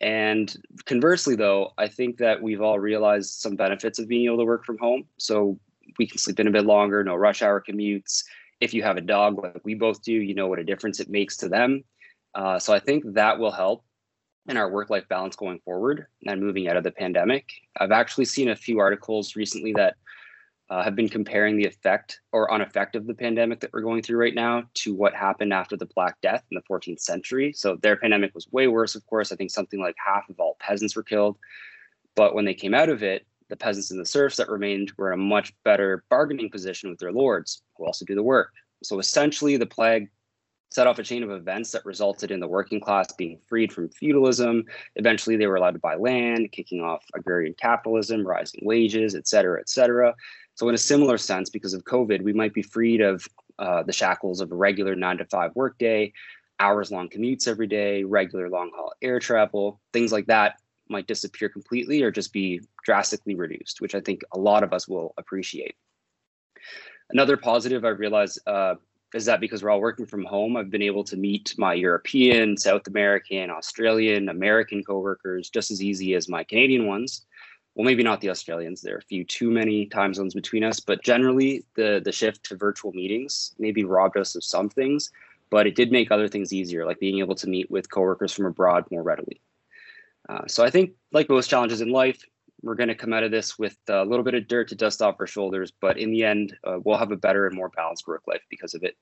And 0.00 0.54
conversely, 0.84 1.34
though, 1.34 1.72
I 1.76 1.88
think 1.88 2.18
that 2.18 2.40
we've 2.40 2.60
all 2.60 2.78
realized 2.78 3.40
some 3.40 3.56
benefits 3.56 3.98
of 3.98 4.08
being 4.08 4.26
able 4.26 4.38
to 4.38 4.44
work 4.44 4.64
from 4.64 4.78
home. 4.78 5.04
So 5.18 5.58
we 5.98 6.06
can 6.06 6.18
sleep 6.18 6.38
in 6.38 6.46
a 6.46 6.52
bit 6.52 6.66
longer, 6.66 7.02
no 7.02 7.16
rush 7.16 7.42
hour 7.42 7.62
commutes. 7.66 8.24
If 8.60 8.74
you 8.74 8.82
have 8.82 8.96
a 8.96 9.00
dog 9.00 9.42
like 9.42 9.60
we 9.64 9.74
both 9.74 10.02
do, 10.02 10.12
you 10.12 10.34
know 10.34 10.46
what 10.46 10.58
a 10.58 10.64
difference 10.64 11.00
it 11.00 11.10
makes 11.10 11.36
to 11.38 11.48
them. 11.48 11.84
Uh, 12.34 12.58
so 12.58 12.72
I 12.72 12.78
think 12.78 13.04
that 13.14 13.38
will 13.38 13.50
help 13.50 13.84
in 14.48 14.56
our 14.56 14.70
work 14.70 14.90
life 14.90 15.08
balance 15.08 15.36
going 15.36 15.58
forward 15.60 16.06
and 16.26 16.40
moving 16.40 16.68
out 16.68 16.76
of 16.76 16.84
the 16.84 16.90
pandemic. 16.90 17.50
I've 17.78 17.92
actually 17.92 18.24
seen 18.24 18.48
a 18.48 18.56
few 18.56 18.78
articles 18.78 19.36
recently 19.36 19.72
that 19.74 19.96
uh, 20.70 20.82
have 20.82 20.94
been 20.94 21.08
comparing 21.08 21.56
the 21.56 21.64
effect 21.64 22.20
or 22.32 22.48
uneffect 22.48 22.94
of 22.94 23.06
the 23.06 23.14
pandemic 23.14 23.60
that 23.60 23.72
we're 23.72 23.80
going 23.80 24.02
through 24.02 24.18
right 24.18 24.34
now 24.34 24.62
to 24.74 24.94
what 24.94 25.14
happened 25.14 25.52
after 25.52 25.76
the 25.76 25.86
Black 25.86 26.20
Death 26.20 26.44
in 26.50 26.56
the 26.56 26.62
14th 26.70 27.00
century. 27.00 27.52
So 27.52 27.76
their 27.76 27.96
pandemic 27.96 28.34
was 28.34 28.48
way 28.52 28.68
worse, 28.68 28.94
of 28.94 29.06
course. 29.06 29.32
I 29.32 29.36
think 29.36 29.50
something 29.50 29.80
like 29.80 29.96
half 30.04 30.28
of 30.28 30.38
all 30.38 30.56
peasants 30.60 30.94
were 30.94 31.02
killed. 31.02 31.38
But 32.14 32.34
when 32.34 32.44
they 32.44 32.54
came 32.54 32.74
out 32.74 32.90
of 32.90 33.02
it, 33.02 33.26
the 33.48 33.56
peasants 33.56 33.90
and 33.90 33.98
the 33.98 34.04
serfs 34.04 34.36
that 34.36 34.50
remained 34.50 34.92
were 34.98 35.12
in 35.12 35.18
a 35.18 35.22
much 35.22 35.54
better 35.64 36.04
bargaining 36.10 36.50
position 36.50 36.90
with 36.90 36.98
their 36.98 37.12
lords, 37.12 37.62
who 37.76 37.86
also 37.86 38.04
do 38.04 38.14
the 38.14 38.22
work. 38.22 38.52
So 38.82 38.98
essentially, 38.98 39.56
the 39.56 39.66
plague 39.66 40.10
set 40.70 40.86
off 40.86 40.98
a 40.98 41.02
chain 41.02 41.22
of 41.22 41.30
events 41.30 41.72
that 41.72 41.84
resulted 41.86 42.30
in 42.30 42.40
the 42.40 42.46
working 42.46 42.80
class 42.80 43.10
being 43.12 43.38
freed 43.46 43.72
from 43.72 43.88
feudalism. 43.88 44.64
Eventually, 44.96 45.36
they 45.36 45.46
were 45.46 45.56
allowed 45.56 45.72
to 45.72 45.78
buy 45.78 45.94
land, 45.94 46.52
kicking 46.52 46.82
off 46.82 47.04
agrarian 47.14 47.54
capitalism, 47.54 48.26
rising 48.26 48.60
wages, 48.64 49.14
et 49.14 49.26
cetera, 49.26 49.60
et 49.60 49.68
cetera. 49.68 50.14
So, 50.58 50.68
in 50.68 50.74
a 50.74 50.78
similar 50.78 51.18
sense, 51.18 51.50
because 51.50 51.72
of 51.72 51.84
COVID, 51.84 52.20
we 52.20 52.32
might 52.32 52.52
be 52.52 52.62
freed 52.62 53.00
of 53.00 53.24
uh, 53.60 53.84
the 53.84 53.92
shackles 53.92 54.40
of 54.40 54.50
a 54.50 54.56
regular 54.56 54.96
nine 54.96 55.18
to 55.18 55.24
five 55.26 55.52
workday, 55.54 56.12
hours 56.58 56.90
long 56.90 57.08
commutes 57.08 57.46
every 57.46 57.68
day, 57.68 58.02
regular 58.02 58.50
long 58.50 58.72
haul 58.74 58.92
air 59.00 59.20
travel, 59.20 59.80
things 59.92 60.10
like 60.10 60.26
that 60.26 60.56
might 60.88 61.06
disappear 61.06 61.48
completely 61.48 62.02
or 62.02 62.10
just 62.10 62.32
be 62.32 62.60
drastically 62.84 63.36
reduced, 63.36 63.80
which 63.80 63.94
I 63.94 64.00
think 64.00 64.22
a 64.32 64.38
lot 64.38 64.64
of 64.64 64.72
us 64.72 64.88
will 64.88 65.14
appreciate. 65.16 65.76
Another 67.10 67.36
positive 67.36 67.84
I 67.84 67.90
realize 67.90 68.36
uh, 68.48 68.74
is 69.14 69.26
that 69.26 69.38
because 69.38 69.62
we're 69.62 69.70
all 69.70 69.80
working 69.80 70.06
from 70.06 70.24
home, 70.24 70.56
I've 70.56 70.70
been 70.70 70.82
able 70.82 71.04
to 71.04 71.16
meet 71.16 71.54
my 71.56 71.74
European, 71.74 72.56
South 72.56 72.88
American, 72.88 73.50
Australian, 73.50 74.28
American 74.28 74.82
coworkers 74.82 75.50
just 75.50 75.70
as 75.70 75.80
easy 75.80 76.14
as 76.14 76.28
my 76.28 76.42
Canadian 76.42 76.88
ones. 76.88 77.26
Well, 77.78 77.84
maybe 77.84 78.02
not 78.02 78.20
the 78.20 78.30
Australians. 78.30 78.80
There 78.80 78.96
are 78.96 78.98
a 78.98 79.02
few 79.02 79.24
too 79.24 79.52
many 79.52 79.86
time 79.86 80.12
zones 80.12 80.34
between 80.34 80.64
us, 80.64 80.80
but 80.80 81.00
generally 81.04 81.64
the 81.76 82.02
the 82.04 82.10
shift 82.10 82.42
to 82.46 82.56
virtual 82.56 82.90
meetings 82.92 83.54
maybe 83.56 83.84
robbed 83.84 84.16
us 84.16 84.34
of 84.34 84.42
some 84.42 84.68
things, 84.68 85.12
but 85.48 85.68
it 85.68 85.76
did 85.76 85.92
make 85.92 86.10
other 86.10 86.26
things 86.26 86.52
easier, 86.52 86.84
like 86.84 86.98
being 86.98 87.20
able 87.20 87.36
to 87.36 87.48
meet 87.48 87.70
with 87.70 87.88
coworkers 87.88 88.32
from 88.32 88.46
abroad 88.46 88.84
more 88.90 89.04
readily. 89.04 89.40
Uh, 90.28 90.44
so 90.48 90.64
I 90.64 90.70
think, 90.70 90.90
like 91.12 91.28
most 91.28 91.48
challenges 91.48 91.80
in 91.80 91.92
life, 91.92 92.24
we're 92.62 92.74
going 92.74 92.88
to 92.88 92.96
come 92.96 93.12
out 93.12 93.22
of 93.22 93.30
this 93.30 93.60
with 93.60 93.76
a 93.88 94.04
little 94.04 94.24
bit 94.24 94.34
of 94.34 94.48
dirt 94.48 94.66
to 94.70 94.74
dust 94.74 95.00
off 95.00 95.14
our 95.20 95.28
shoulders, 95.28 95.72
but 95.80 95.98
in 95.98 96.10
the 96.10 96.24
end, 96.24 96.56
uh, 96.64 96.78
we'll 96.84 96.98
have 96.98 97.12
a 97.12 97.16
better 97.16 97.46
and 97.46 97.54
more 97.54 97.68
balanced 97.68 98.08
work 98.08 98.22
life 98.26 98.42
because 98.50 98.74
of 98.74 98.82
it. 98.82 98.96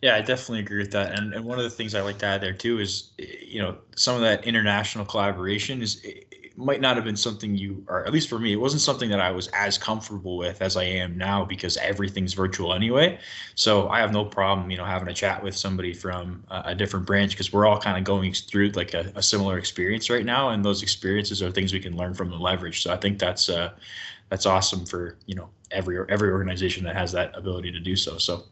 Yeah, 0.00 0.14
I 0.14 0.20
definitely 0.20 0.60
agree 0.60 0.78
with 0.78 0.92
that. 0.92 1.18
And, 1.18 1.34
and 1.34 1.44
one 1.44 1.58
of 1.58 1.64
the 1.64 1.70
things 1.70 1.96
I 1.96 2.02
like 2.02 2.18
to 2.18 2.26
add 2.26 2.40
there 2.40 2.54
too 2.54 2.78
is, 2.78 3.10
you 3.18 3.60
know, 3.60 3.76
some 3.96 4.14
of 4.14 4.22
that 4.22 4.44
international 4.46 5.04
collaboration 5.04 5.82
is 5.82 6.00
might 6.56 6.80
not 6.80 6.96
have 6.96 7.04
been 7.04 7.16
something 7.16 7.54
you, 7.54 7.84
or 7.88 8.06
at 8.06 8.12
least 8.12 8.28
for 8.28 8.38
me, 8.38 8.52
it 8.52 8.56
wasn't 8.56 8.80
something 8.80 9.10
that 9.10 9.20
I 9.20 9.30
was 9.30 9.48
as 9.48 9.76
comfortable 9.76 10.36
with 10.36 10.62
as 10.62 10.76
I 10.76 10.84
am 10.84 11.18
now 11.18 11.44
because 11.44 11.76
everything's 11.76 12.32
virtual 12.32 12.72
anyway. 12.72 13.18
So 13.54 13.88
I 13.88 14.00
have 14.00 14.12
no 14.12 14.24
problem, 14.24 14.70
you 14.70 14.76
know, 14.76 14.84
having 14.84 15.08
a 15.08 15.14
chat 15.14 15.42
with 15.42 15.56
somebody 15.56 15.92
from 15.92 16.44
a, 16.50 16.62
a 16.66 16.74
different 16.74 17.06
branch 17.06 17.32
because 17.32 17.52
we're 17.52 17.66
all 17.66 17.78
kind 17.78 17.98
of 17.98 18.04
going 18.04 18.32
through 18.32 18.70
like 18.70 18.94
a, 18.94 19.12
a, 19.14 19.22
similar 19.22 19.58
experience 19.58 20.08
right 20.08 20.24
now, 20.24 20.50
and 20.50 20.64
those 20.64 20.82
experiences 20.82 21.42
are 21.42 21.50
things 21.50 21.72
we 21.72 21.80
can 21.80 21.96
learn 21.96 22.14
from 22.14 22.32
and 22.32 22.40
leverage. 22.40 22.82
So 22.82 22.92
I 22.92 22.96
think 22.96 23.18
that's 23.18 23.48
uh, 23.48 23.72
that's 24.28 24.46
awesome 24.46 24.84
for 24.84 25.16
you 25.26 25.34
know 25.34 25.48
every 25.70 25.98
every 26.08 26.30
organization 26.30 26.84
that 26.84 26.96
has 26.96 27.12
that 27.12 27.36
ability 27.36 27.72
to 27.72 27.80
do 27.80 27.96
so. 27.96 28.18
So, 28.18 28.44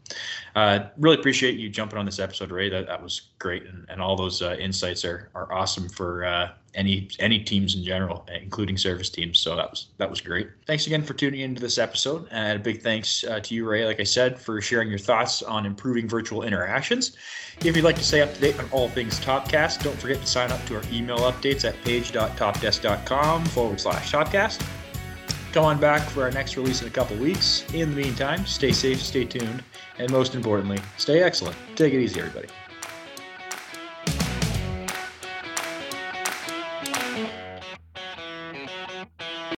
uh, 0.54 0.86
really 0.98 1.18
appreciate 1.18 1.58
you 1.58 1.68
jumping 1.68 1.98
on 1.98 2.04
this 2.04 2.18
episode, 2.18 2.50
Ray. 2.50 2.68
That 2.68 2.86
that 2.86 3.02
was 3.02 3.22
great, 3.38 3.64
and, 3.66 3.86
and 3.88 4.00
all 4.00 4.16
those 4.16 4.42
uh, 4.42 4.56
insights 4.58 5.04
are 5.04 5.30
are 5.34 5.52
awesome 5.52 5.88
for 5.88 6.24
uh, 6.24 6.50
any 6.74 7.08
any 7.18 7.38
teams 7.40 7.76
in 7.76 7.84
general, 7.84 8.26
including 8.40 8.76
service 8.76 9.10
teams. 9.10 9.38
So 9.38 9.56
that 9.56 9.70
was 9.70 9.88
that 9.98 10.10
was 10.10 10.20
great. 10.20 10.48
Thanks 10.66 10.86
again 10.86 11.02
for 11.02 11.14
tuning 11.14 11.40
into 11.40 11.60
this 11.60 11.78
episode, 11.78 12.26
and 12.30 12.60
a 12.60 12.62
big 12.62 12.82
thanks 12.82 13.24
uh, 13.24 13.40
to 13.40 13.54
you, 13.54 13.68
Ray. 13.68 13.84
Like 13.84 14.00
I 14.00 14.04
said, 14.04 14.38
for 14.40 14.60
sharing 14.60 14.88
your 14.88 14.98
thoughts 14.98 15.42
on 15.42 15.66
improving 15.66 16.08
virtual 16.08 16.42
interactions. 16.42 17.16
If 17.64 17.76
you'd 17.76 17.84
like 17.84 17.96
to 17.96 18.04
stay 18.04 18.20
up 18.20 18.34
to 18.34 18.40
date 18.40 18.58
on 18.58 18.68
all 18.72 18.88
things 18.88 19.20
Topcast, 19.20 19.84
don't 19.84 19.96
forget 19.96 20.20
to 20.20 20.26
sign 20.26 20.50
up 20.50 20.64
to 20.66 20.76
our 20.76 20.82
email 20.92 21.18
updates 21.18 21.64
at 21.64 21.80
page.topdesk.com 21.84 23.44
forward 23.46 23.80
slash 23.80 24.12
Topcast. 24.12 24.83
Come 25.54 25.66
on 25.66 25.78
back 25.78 26.02
for 26.10 26.24
our 26.24 26.32
next 26.32 26.56
release 26.56 26.82
in 26.82 26.88
a 26.88 26.90
couple 26.90 27.16
weeks. 27.16 27.64
In 27.72 27.90
the 27.90 27.96
meantime, 27.96 28.44
stay 28.44 28.72
safe, 28.72 29.00
stay 29.00 29.24
tuned, 29.24 29.62
and 30.00 30.10
most 30.10 30.34
importantly, 30.34 30.80
stay 30.96 31.22
excellent. 31.22 31.56
Take 31.76 31.94
it 31.94 32.00
easy, 32.02 32.18
everybody. 32.18 32.48